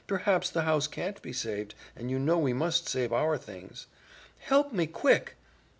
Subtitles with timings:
[0.07, 3.85] Perhaps the house can't be saved, and you know we must save OUR things.
[4.39, 5.35] Help me, quick!